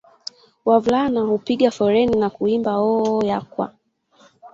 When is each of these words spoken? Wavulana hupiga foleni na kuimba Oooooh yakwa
Wavulana 0.65 1.21
hupiga 1.21 1.69
foleni 1.71 2.15
na 2.19 2.27
kuimba 2.35 2.71
Oooooh 2.81 3.23
yakwa 3.29 3.67